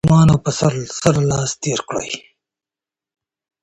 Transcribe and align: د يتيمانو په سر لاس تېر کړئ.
د 0.01 0.03
يتيمانو 0.05 0.35
په 0.43 0.51
سر 1.01 1.15
لاس 1.29 1.49
تېر 1.63 1.79
کړئ. 1.89 2.09